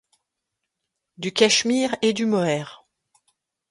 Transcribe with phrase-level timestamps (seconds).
[1.19, 2.87] du cachemire et du mohair.